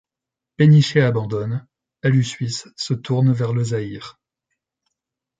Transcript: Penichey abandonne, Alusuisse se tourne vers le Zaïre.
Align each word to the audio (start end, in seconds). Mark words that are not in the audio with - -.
Penichey 0.57 0.99
abandonne, 1.05 1.67
Alusuisse 2.01 2.69
se 2.75 2.95
tourne 2.95 3.31
vers 3.31 3.53
le 3.53 3.63
Zaïre. 3.65 4.19